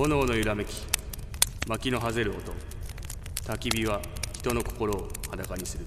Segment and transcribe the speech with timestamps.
[0.00, 0.82] 炎の揺らめき
[1.68, 2.54] 薪のはぜる音。
[3.44, 4.00] 焚き火は
[4.32, 5.84] 人の心を裸にする。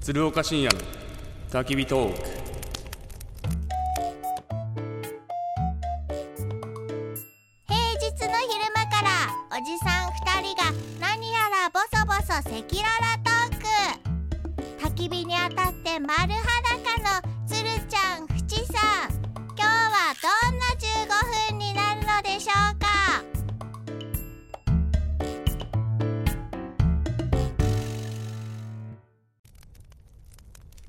[0.00, 0.80] 鶴岡深夜の
[1.50, 2.39] 焚き火トーク。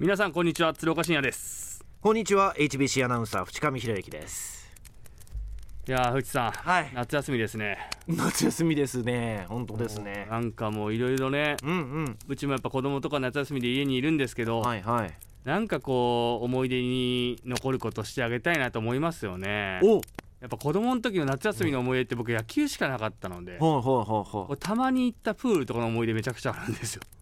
[0.02, 0.74] 皆さんこんにちは。
[0.74, 1.86] 鶴岡深夜です。
[2.02, 2.56] こんにちは。
[2.58, 4.74] HBC アナウンサー淵上博之です。
[5.88, 6.90] いやー藤さん、はい。
[6.92, 7.78] 夏休みですね。
[8.08, 9.46] 夏休みですね。
[9.48, 10.26] 本当ですね。
[10.28, 11.56] なんかもういろいろね。
[11.64, 12.18] うんうん。
[12.28, 15.14] うちもやっぱ子供とか夏休みで家にいるんですけど、はいはい。
[15.44, 19.82] なんかこう思い出に残ることしてあげたいなと思いますよね。
[19.84, 20.02] お。
[20.40, 27.04] やっぱ子供の時の夏休みの思い出って僕野球しかなかったので、ほうほうほうほこうたまに行ったプールとかの思い出めちゃくちゃあるんですよ。
[27.06, 27.21] う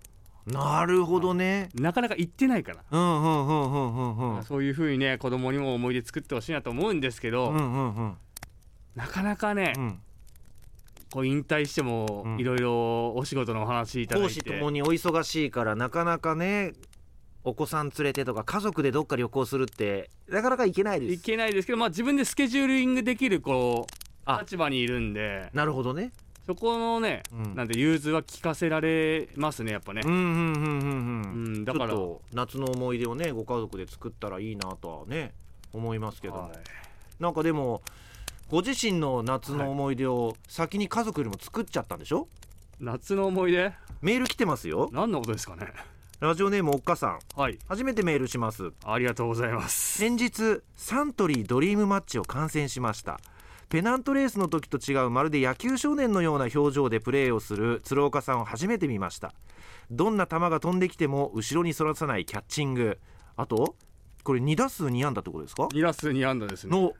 [0.52, 1.70] なるほどね。
[1.76, 4.44] なかなか行ってないから、うんうんうんうんうんうん。
[4.44, 8.18] そういう風にね子供にも思い出作ってほしいなと思うんですけど、うんうんうん。
[8.96, 10.00] なかなかね、うん。
[11.12, 12.40] こう引退してもうん。
[12.40, 16.74] いろいろお仕事のお話いただいて、講師ともにお忙しいからなかなかね
[17.44, 21.14] お子さん連れてとか家族でどっか旅行するってなかなか行けないです。
[21.14, 23.94] いけないですけど、まあ、自分でスケジューリングできるこう
[24.26, 24.40] あ。
[24.42, 25.50] 立場にいるんで。
[25.54, 26.12] なるほどね
[26.46, 27.56] そこのね、うん。
[27.56, 30.02] なんで融通は聞かせられますねやっぱね。
[30.04, 31.90] うん、うんうんうんううんん、だから。
[31.90, 35.34] ちょっと夏の思い出をねご家族で作ったらいいなとはね
[35.74, 36.52] 思いますけども、はい。
[37.20, 37.82] なんかでも
[38.50, 42.28] ご自身の夏の思い出を先に家族よりも作っちゃったんでしょ、
[42.80, 43.72] 夏の思い出？
[44.02, 44.90] メール来てますよ。
[44.92, 45.68] 何のことですかね。
[46.20, 47.20] ラジオネームおっかさん。
[47.40, 47.60] はい。
[47.68, 48.72] 初めてメールします。
[48.84, 50.00] ありがとうございます。
[50.00, 53.22] 先日サントリードリームマッチを観戦しました
[53.70, 59.34] ペナントレースの時と違うまるで野球少年のような表情でプレーをする鶴岡さんを初めて見ました。
[59.92, 63.00] どんな球が飛んできても後ろにそらさないキャッチング。
[63.36, 63.76] あと
[64.24, 66.76] これ2打数2安打ってことですか？2打数2安打ですね。
[66.76, 66.94] の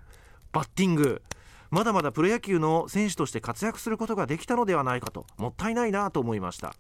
[0.52, 1.24] バッティング。
[1.72, 5.26] まだまだプロ野球の選手として活躍することができたのではないかと。
[5.38, 6.76] もったいないなと思いました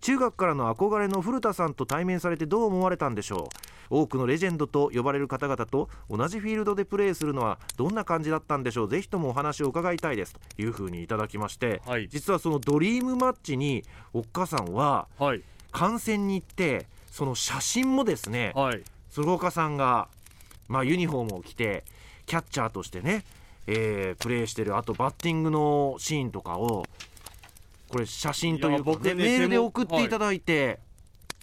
[0.00, 3.48] 中学からの憧れの古田さんと対面されてどう思われたんでしょ
[3.90, 4.02] う？
[4.02, 8.88] 多くのレジェンドと呼ばれる方々と同じフィールドでプレーするのはどんな感じだったんでしょう？
[8.88, 10.34] ぜひともお話を伺いたいです。
[10.34, 12.08] というふうにいただきまして、はい。
[12.08, 15.42] 実はそのドリームマッチにおっかさんははい。
[15.72, 18.82] 観戦に行ってその写真もですねはい。
[19.10, 20.08] 鶴岡さんが、
[20.68, 21.84] まあ、ユニフォームを着て
[22.26, 23.24] キャッチャーとしてね、
[23.66, 26.86] えープレーしてるあとバッティングのシーンとかを
[27.90, 30.78] これ写真というか、ねねメールで送っていただいて、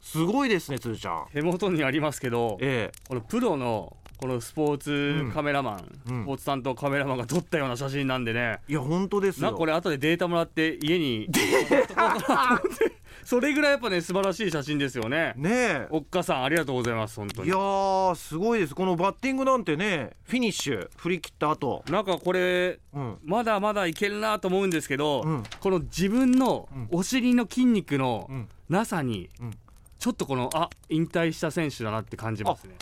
[0.01, 1.25] すごいですね鶴ちゃん。
[1.33, 6.23] 手元にありますけどえこのプロのこのスポーツカメラマン、うん。
[6.23, 8.59] スポーツ担当カメラマンが撮ったような写真なんでね。
[8.69, 9.53] えいや本当ですよ。
[9.53, 11.29] これ後でデータもらって家に
[13.27, 15.33] それぐらいやっぱね素晴らしい写真ですよね。
[15.35, 15.87] ねえ。
[15.89, 17.49] おっかさんありがとうございます本当に。
[17.49, 18.73] いやーすごいです。
[18.73, 21.83] このバッティングなんてねフィニッシュ振り切った後。
[21.89, 23.17] なんかこれうん。
[23.25, 25.43] まだまだいけるなと思うんですけど、うん。
[25.59, 26.87] この自分のうん。
[26.89, 28.47] お尻の筋肉のうん。
[28.69, 29.51] なさにうん。
[29.99, 32.75] ちょっとこのあ引退した選手だなって感じますね。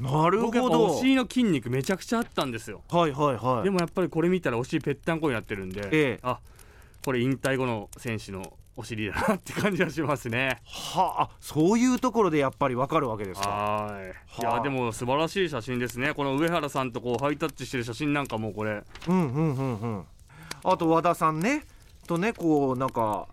[0.00, 2.82] なるほ僕やっぱおど尻の筋肉めちゃくちゃあったんですよ。
[2.88, 3.64] はいはいはい。
[3.64, 6.20] でもやっぱりこれ見たらお尻ぺったんこになってるんで、ええ。
[6.22, 6.38] あ
[7.04, 10.60] これ引退後の選手のお尻だなって感じがしますね。
[10.64, 13.48] はあそういうところでやっぱりわかるわけですか。
[13.48, 14.04] はい。
[14.42, 14.56] いはあ。
[14.58, 16.12] やでも素晴らしい写真ですね。
[16.12, 18.82] この上原さんとこうハイタッチしてる写真なんかもこれ。
[19.08, 20.04] うんうんうんうん。
[20.62, 21.64] あと和田さんね。
[22.06, 23.28] とねこうなんか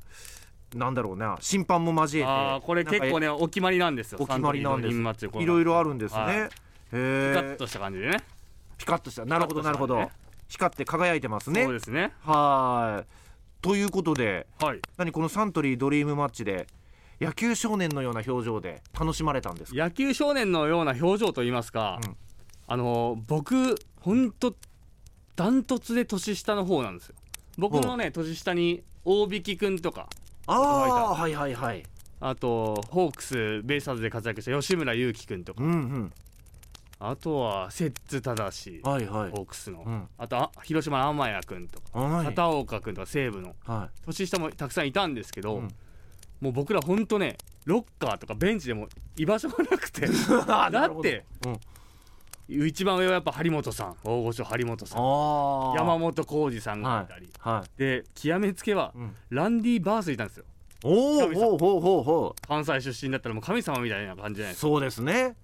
[0.74, 1.38] なんだろうな。
[1.42, 2.32] 審判も交えて。
[2.32, 4.20] あーこれ結構ねお決まりなんですよ。
[4.22, 4.96] お決まりなんです。
[4.96, 6.36] いろいろあるんですね、はい。
[6.36, 6.50] へピ
[6.94, 7.00] カ
[7.42, 8.18] ッえとした感じでね。
[8.78, 9.26] ピカッとした。
[9.26, 11.64] なるほどなるほど、ピカッとした光って輝いてますね。
[11.64, 12.14] そうですね。
[12.22, 13.22] はい
[13.63, 14.81] ということではい。
[14.97, 16.68] 何このサントリードリームマッチで
[17.22, 19.84] 野球少年のような表情で楽しまれたんですか？
[19.84, 22.16] 野球少年のような表情といいますか、うん。
[22.68, 24.53] あの僕ほんと
[25.38, 27.16] ダントツで年下の方なんですよ。
[27.58, 30.09] 僕のね年下に大引くんとか
[30.46, 31.84] ああはいはいはい。
[32.20, 35.64] あとホークスベイスターズで活躍した吉村勇輝くんとか。
[35.64, 36.14] うんうん
[37.05, 39.32] あとは摂津正はいはい。
[39.32, 40.08] ホークスの、うん。
[40.17, 42.26] あとあ広島の天谷くんとかはい。
[42.28, 43.55] 片岡くんとか西武の。
[43.66, 45.67] は年下もたくさんいたんですけど、うん。
[46.40, 50.05] もう僕らほんとねロッカーとかベンチでも居場所がなくて。
[50.08, 50.09] い
[50.47, 51.59] だってうん。
[52.67, 55.02] 一番上はやっぱ張本さん大御所張本さん。
[55.76, 57.79] 山本浩二さんがいたり、はい。
[57.79, 59.16] で極めつけは、うん。
[59.29, 60.46] ランディ・バースいたんですよ。
[60.85, 64.67] おおほうほうほうほ関西出身だったらもう神様みたいな感じじゃないうですか。
[64.67, 65.35] そうですね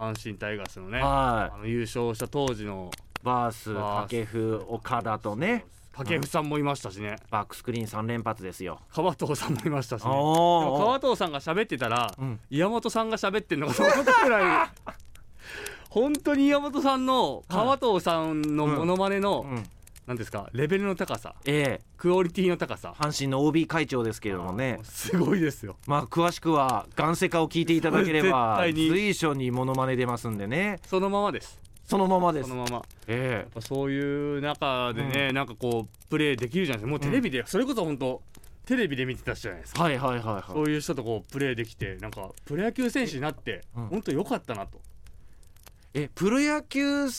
[0.00, 2.90] 阪神タイガースのねはあの優勝した当時の
[3.22, 5.66] バース掛布岡田とね。
[5.92, 7.16] 掛布さんもいましたしね。
[7.30, 8.80] バックスクリーン3連発ですよ。
[8.90, 10.10] 川藤さんもいましたしね。
[10.10, 12.40] でおもー川藤さんが喋ってたら、うん。
[12.48, 14.68] 岩本さんが喋ってんのかと思ったくらい
[15.90, 19.54] 本当に岩本さんの川藤さんのモノマネの、うん。
[19.56, 19.64] なん
[20.16, 20.48] ですか？
[20.52, 21.34] レベルの高さ。
[21.44, 21.84] ええ。
[21.96, 22.94] クオリティの高さ。
[22.98, 24.78] 阪神の OB 会長ですけれどもね。
[24.82, 25.76] すごいですよ。
[25.86, 30.78] まあ詳しくはガンセカを聞いていただければ随所にモノマネ出ますんでね。
[30.86, 31.58] そのままです。
[31.84, 32.48] そのままです。
[32.48, 32.76] そのまま。
[32.76, 33.44] やえ。
[33.48, 36.90] っぱそういう中でね、なんかこうプレーできるじゃないですか。
[36.90, 38.22] もうテレビで、それこそ本当
[38.66, 39.90] テレビで見てた人じゃないですか。
[39.90, 40.42] えはいはいはいはい。
[40.52, 43.86] そういう人とこうプレーできてなんかプロ野球選手になってうん。
[43.86, 44.80] 本当良かったなと、
[45.94, 47.10] えプロ野球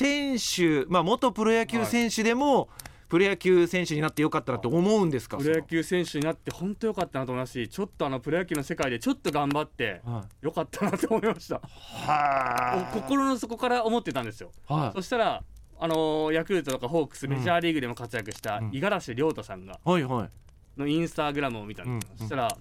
[0.00, 2.68] 選手まあ元プロ野球選手でも、
[3.08, 5.36] プロ野球選手になってよかったなと思うんですか？
[5.36, 10.26] プロ野球選手になって本当良かったなと思いますしちょっとあのプロ野球の世界でちょっと頑張ってそのはい。
[10.42, 11.60] 良かったなと思いました。
[11.60, 14.52] は心の底から思ってたんですよ。
[14.66, 15.42] はそしたら
[15.78, 17.30] あのーヤクルトとかホークスん。
[17.30, 18.70] メジャーリーグでも活躍したうん。
[18.70, 20.30] 五十嵐亮太さんがいはいはい。
[20.78, 22.56] のインスタグラムを見たんですよ、うんそしたら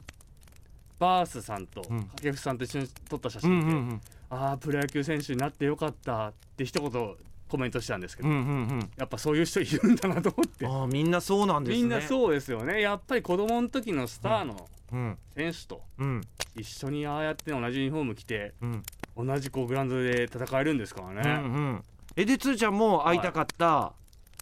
[0.97, 3.99] バースさんとうん掛布さんと一緒に撮った写真で、
[4.29, 7.15] ああプロ野球選手になってよかったって一言
[7.49, 8.43] コメントしたんですけど、うんうんう
[8.75, 8.91] ん。
[8.95, 11.81] やっぱそういう人いるんだなと思って、ああみんなそうなんですね。
[11.81, 12.81] みんなそうですよね。
[12.81, 15.17] やっぱり子供の時のスターのうん。
[15.35, 16.21] 選手とうん。
[16.55, 18.83] 一緒にああやって同じユニフォーム着てうん。
[19.17, 21.83] 同じこうグラウンドで戦えるんですからね、うんうん。
[22.15, 23.93] えでつーちゃんも会いたかった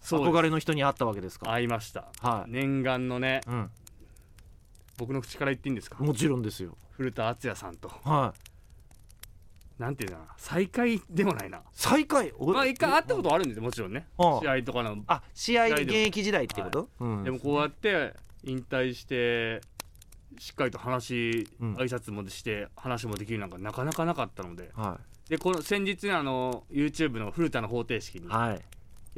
[0.01, 0.31] そうです。
[0.31, 1.51] 憧れの人に会ったわけですか？
[1.51, 2.05] 会いました。
[2.21, 2.51] はい。
[2.51, 3.69] 念願のねうん。
[4.97, 6.03] 僕の口から言っていいんですか？
[6.03, 6.77] もちろんですよ。
[6.91, 7.89] 古田敦也さんと。
[8.03, 8.46] はい
[9.79, 11.61] なんていうな再会でもないな。
[11.71, 12.33] 再会？
[12.37, 14.07] おまあ一回会ったことはあるんですよもちろんね。
[14.17, 14.97] ああ試合とかの。
[15.07, 17.23] あ試合で現役時代ってこと、うん。
[17.23, 18.13] でもこうやって
[18.43, 19.61] 引退して
[20.39, 21.75] しっかりと話、うん。
[21.75, 24.71] 挨拶もして話もできるなんかなかなかなかったので。
[24.73, 28.61] はでこの先日ねあの YouTube の古田の方程式にいはい。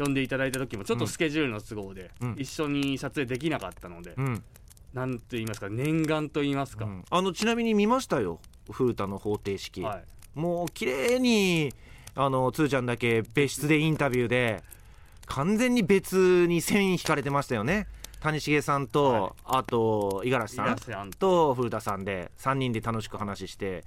[0.02, 2.36] 呼んでいただいた時もちょっとスケジュールの都合でうん。
[2.38, 4.44] 一緒に撮影できなかったので、うん。
[4.94, 7.06] なんと言いますか念願と言いますか、うん。
[7.10, 8.40] あのちなみに見ましたよ
[8.72, 10.04] 古田の方程式、はい、
[10.40, 11.74] もう綺麗に
[12.16, 14.64] あのつーちゃんだけ別室でインタビューで
[15.26, 17.88] 完全に別に線引かれてましたよね。
[18.22, 19.32] 谷繁さんと、はい。
[19.46, 21.18] あと五十嵐さんと。
[21.20, 23.84] と古田さんで3人で楽しく話して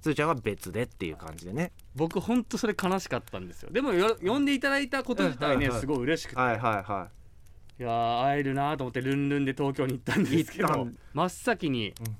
[0.00, 1.72] つーちゃんは別でっていう感じでね。
[1.94, 3.70] 僕本当それ悲しかったんですよ。
[3.70, 7.08] でもよ呼んでいただいたこと自体ね、すごい嬉しくて、はいはいは
[7.78, 7.82] い。
[7.82, 12.16] いやー会えるなと思ってルンルンで東京に行ったんですけど真っ先にうん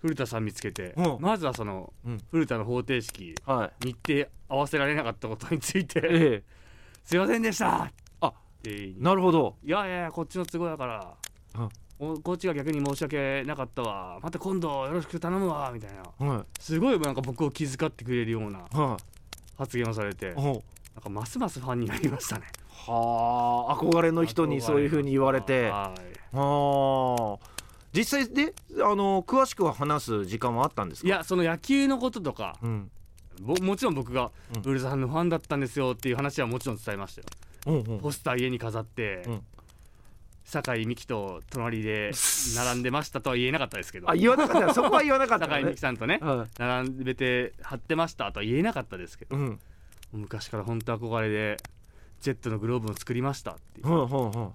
[0.00, 1.16] 古田さん見つけて、うん。
[1.20, 2.20] まずはその、うん。
[2.30, 3.86] 古田の方程式はい。
[3.88, 6.42] 日程合わせられなかったことについてえ
[7.04, 8.32] 「すいませんでした!」あっ
[8.62, 11.16] て言いえなるほどいやいやいやこっちの都合やから
[11.98, 14.18] こっちが逆に申し訳なかったわ。
[14.20, 16.26] また今度よろしく頼むわみたいな。
[16.26, 16.44] はい。
[16.60, 19.04] すごいなんか僕を気遣ってくれるようなはい。
[19.56, 20.62] 発言をされてなんお
[21.00, 22.46] かますますファンになりましたね。
[22.68, 25.70] はあ憧れの人にそういうふうに言われて。
[25.70, 26.00] はい。
[26.32, 27.53] ああ
[27.94, 31.06] 実際であの詳しくは話す時間はあったんですか？
[31.08, 32.90] いやその野球のこととかうん。
[33.40, 34.70] ぼもちろん僕がうん。
[34.70, 37.26] ウルさんのファンだったんですよっていう話はもちろん伝えましたよ。
[37.66, 38.00] うんうん。
[38.00, 39.42] ポスター家に飾って、うん。
[40.44, 42.10] 酒井美紀と隣で
[42.56, 44.10] 並んでましたとは言えなかったですけど。
[44.10, 44.74] あ言わなかった。
[44.74, 45.60] そこは言わなかったのね。
[45.60, 49.60] 酒井美紀さんとねは並んでて貼ってましたとは言えなかったですけどいうん。
[50.12, 51.56] 昔から本当憧れで
[52.20, 54.52] ジェットのグローブを作りましたってうんうんうん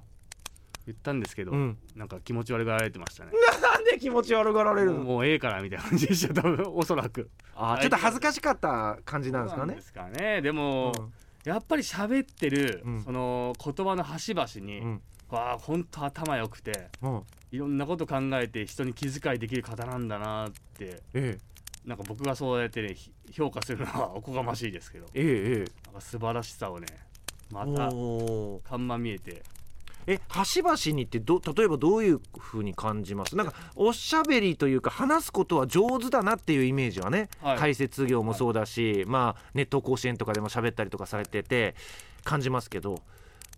[0.92, 1.78] 言ったんですけど、うん。
[1.96, 3.31] なんか気持ち悪がられてましたね。
[3.62, 5.04] なんで気持ち悪がられるの？
[5.04, 7.30] もうええからみたいな感じでした多分おそらく。
[7.56, 9.76] あーちょっと恥ずかしかった感じなんですかね？
[9.76, 10.42] ですかね。
[10.42, 11.14] でも、うん。
[11.46, 13.04] やっぱり喋ってる、うん。
[13.04, 15.02] その言葉の端々に、うん。
[15.30, 17.22] わあ本当頭良くてうん。
[17.52, 21.38] いろんなこと考えて人に気遣いできる方なんだなってえ
[21.86, 25.06] なんか僕がそうやってねひ評価するのは おこがましいですけど。
[25.14, 25.66] ええええ。
[25.86, 26.88] なんか素晴らしさをね
[27.52, 27.90] まえた
[28.68, 29.44] 看板見えて
[30.11, 33.35] え端々にってど例えばどういう風に感じます？
[33.35, 37.57] なんかおしゃべりというか話すことは上手だなっていうイメージはね、はい。
[37.59, 41.75] 解説業もそうだし、まあネット甲子園とかでも喋ったりとかされてて
[42.23, 43.04] 感じますけど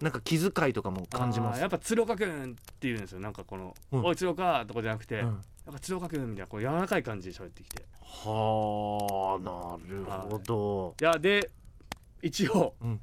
[0.01, 1.61] なんか気遣いとかも感じます？
[1.61, 3.21] やっぱ鶴岡君って言うんですよ。
[3.21, 4.05] なんかこの「うん。
[4.05, 5.39] おい鶴岡」とかじゃなくて、うん。
[5.65, 7.85] なんか鶴岡君みたいなこう柔らかい感じで喋ってきて。
[8.03, 11.49] はあなるほど、いやで
[12.21, 12.99] 一応、うん。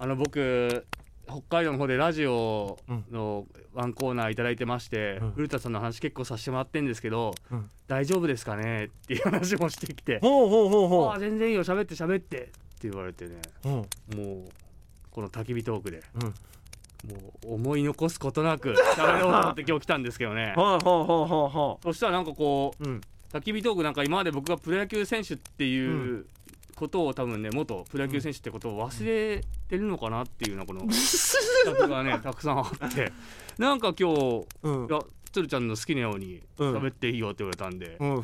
[0.00, 0.86] あの僕
[1.26, 2.78] 北海道の方でラジオ
[3.10, 5.30] のワンコーナーいただいてまして、うん。
[5.32, 7.70] 古田さんの話結構させてもらってんですけど、うん。
[7.86, 8.86] 大丈夫ですかね？
[8.86, 10.18] っていう話もしてきて。
[10.20, 12.38] ほうほうほうほああ全然いいよ喋って喋って。
[12.38, 12.44] っ
[12.80, 13.40] て言われてね。
[13.64, 13.74] ううん。
[13.76, 14.48] もう
[15.10, 16.02] この焚き火トークで。
[16.14, 16.22] うん。
[16.22, 20.54] もう思い残すことなく喋ろうと思って今日来たんですけどね。
[20.56, 23.00] はあはあはあはあはそしたらなんかこううん。
[23.32, 26.26] 焚き火トークなんか今まで僕がプロ野球選手っていう
[26.76, 33.12] ことを多分ね元プロ野球選手ってことを忘れてるのかなっていうようなこの 企画がねたくさんあって。
[33.58, 34.86] なんか今日うん。
[34.86, 35.00] いや
[35.32, 36.76] 鶴ちゃんの好きなようにうん。
[36.76, 38.14] 喋っていいよって言われたんで、うん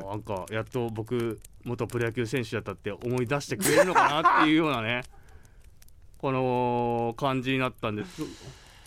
[0.00, 5.02] なんかやっと僕元プロ野球選手だったって思い出してくれるのかなっていうようなね
[6.18, 8.22] この感じになったんです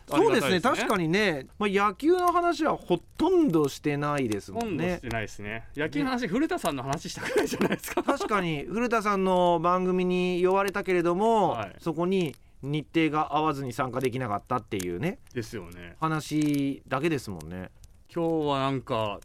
[0.07, 0.61] そうですね。
[0.61, 4.97] 確にかにね、まあ、野球の話はほとんどしてないですもんね。
[4.97, 5.67] してないですね。
[5.75, 8.03] 野球の話古田さんの話したくらいじゃないですか。
[8.03, 8.63] 確かに。
[8.63, 11.75] 古田さんの番組に呼ばれたけれども、はい。
[11.79, 15.19] そこに日程が合わずに参加できなかったっていうね。
[15.33, 15.95] ですよね。
[15.99, 17.71] 話だけですもんね。
[18.13, 19.19] 今日はなんか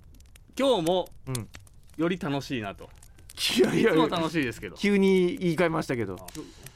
[0.58, 1.48] 今日もうん。
[1.96, 2.88] より楽しいなと。
[3.58, 3.90] いやいや。
[3.90, 4.76] いつも楽しいですけど。
[4.76, 6.14] 急に言い換えましたけど。
[6.14, 6.26] あ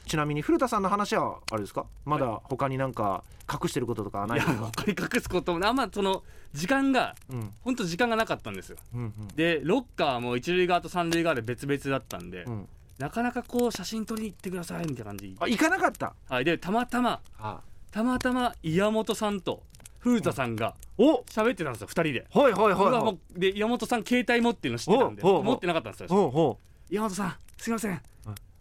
[0.05, 1.85] ちなみに古田さんの話はあれですか？
[2.05, 4.71] まだ他になんか隠してることとかはないですか？
[4.75, 7.51] 他に隠すこともあんまその時間がうん。
[7.61, 8.77] 本当時間がなかったんですよ。
[8.93, 12.53] うんでロッカーも一塁側と三塁側で別々だったんで、うん。
[12.53, 15.35] うんなかなかこう写真撮りに行ってくださいみたいな感じ。
[15.37, 16.13] あ行かなかった？
[16.29, 17.59] はいでたまたまあ。
[17.91, 19.63] たまたま岩本さんと
[19.99, 21.21] 古田さんがお！
[21.23, 22.25] 喋ってたんですよ2人で。
[22.33, 26.59] はいはいはいで岩本さん携帯持ってるの知ってたんで持ってなかったんですよほうほ
[26.89, 27.99] 岩本さんすいませんうん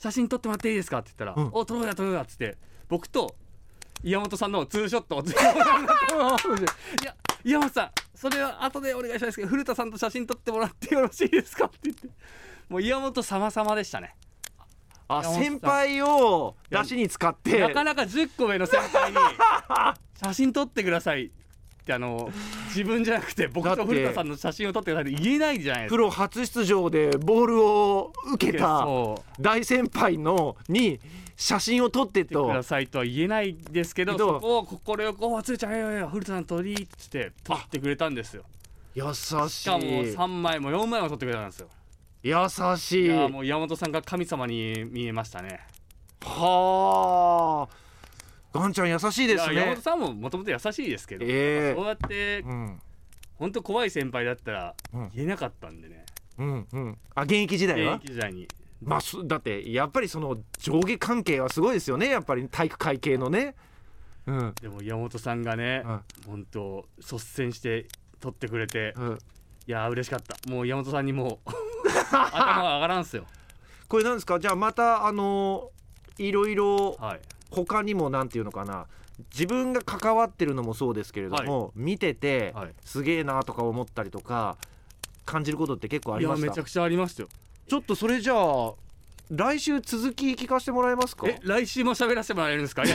[0.04, 0.99] 写真撮ってもらっていいですか？
[0.99, 1.50] って言ったら「うん。
[1.52, 2.58] お撮ろうや撮ろうや」っつって
[2.88, 3.34] 僕と
[4.02, 11.66] 岩本さんのツーショットを いや岩本さんそれは後でお願いしますけど古田さんと写真撮ってもらってよろしいですか？
[11.66, 12.08] って言って
[12.68, 14.14] もう岩本様々でしたね。
[15.08, 19.16] あ先輩を出しに使ってなかなか10個上の先輩に
[20.23, 21.30] 写真撮ってください
[21.84, 22.30] ってあの
[22.68, 25.96] 自分じゃなくて僕と古田さんの写真を撮ってくださいって言えないじゃないですか。
[25.96, 28.86] プロ初出場でボールを受けた
[29.38, 30.98] 大先輩のに
[31.36, 32.46] 写真を撮ってと。
[32.48, 38.44] くださいとは言えないですけどそこを快く「おつーちゃんいやいや古田さん撮り」っつって撮ってくれたんですよ。
[38.94, 39.50] 優しい。
[39.50, 41.68] しかも3枚も4枚も撮ってくれたんですよ。
[42.22, 42.34] 優
[42.78, 43.04] しい。
[43.04, 45.60] いやもう山本さんが神様に見えましたね。
[46.22, 47.83] はあ
[48.61, 49.54] ガンちゃん優しいですね。
[49.56, 51.75] 山本さんももともと優しいですけど、ええ。
[51.76, 52.80] そうやってうん。
[53.37, 55.11] 本当怖い先輩だったらうん。
[55.14, 56.04] 言えなかったんでね、
[56.38, 56.99] うんうん。
[57.14, 57.96] あ現役時代は？
[57.96, 58.49] 現役時代に。
[58.82, 62.08] まあすだってやっぱりその上下関係はすごいですよね。
[62.11, 63.54] やっぱり体育会系のね。
[64.26, 64.54] うん。
[64.61, 66.00] でも山本さんがね、うん。
[66.26, 67.87] 本当率先して
[68.20, 69.18] 撮ってくれてうん。
[69.66, 70.37] いや嬉しかった。
[70.50, 71.50] もう山本さんにもう
[72.12, 73.26] 頭が上がらんすよ。
[73.88, 74.38] これなんですか？
[74.38, 75.70] じゃあまたあの
[76.18, 77.20] いろいろはい
[77.50, 78.86] 他にもなんていうのかな。
[79.32, 82.74] 自分が関わってるのもそうですけれども、見てて、はい。
[82.84, 84.56] すげえなとか思ったりとか
[85.24, 86.46] 感じることって結構あいりました？
[86.46, 87.28] やめちゃくちゃありますよ。
[87.68, 88.72] ちょっとそれじゃあ
[89.30, 91.28] 来週続き聞かせてもらえますか？
[91.28, 92.82] え来週も喋らせてもらえるんですか？
[92.84, 92.94] いや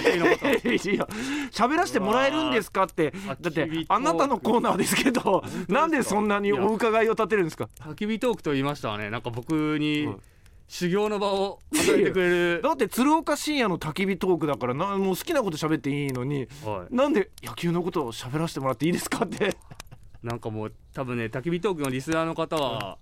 [1.52, 3.14] 喋らせてもらえるんですかって。
[3.40, 7.70] だってあなたのコーナーですけどなんでそんなにお伺いを立てるんですか？
[7.80, 9.10] 焚き火トークと言いましたわね。
[9.10, 10.18] なんか僕にはい
[10.70, 19.58] 修行の場を与えてくれる、だって鶴岡深夜の焚き火トークだからなもう好きなこと喋っていいのにはい、なんで野球のことを喋らせてもらっていいですかって。
[20.22, 22.98] なんかもう多分ね焚き火トークのリスナーの方は、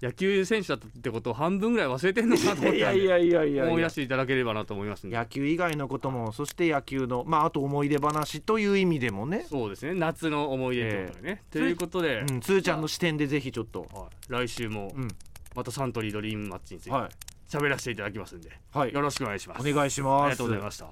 [0.00, 5.16] 野球選手だったってことを半分ぐらい忘れてるのかなと思っていやいやいやいやい思い出やしていただければなと思いますんで。
[5.16, 9.94] 野球以外のこともそして野球のまああと思い出話という意味でもね、そうですね。
[9.94, 13.88] 夏の思い出ってことでね、ということで、うん、つーちゃんの視点でぜひちょっと。
[13.92, 15.08] はい、来週もうん
[15.54, 17.10] またサントリードリームマッチについてはい。
[17.48, 18.92] 喋らせていただきますんで、はい。
[18.92, 19.68] よろしくお願いします。
[19.68, 20.22] お願いします。
[20.22, 20.86] ありがとうございました。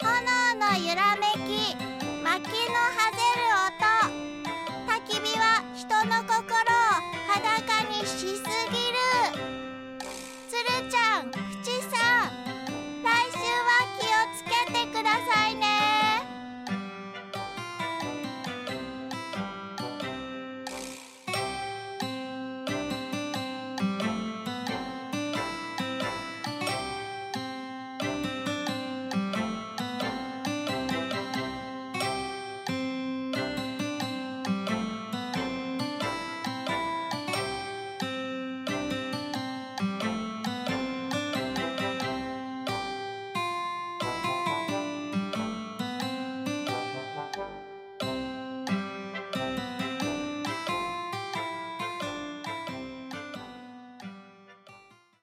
[0.00, 1.23] 炎の揺らめ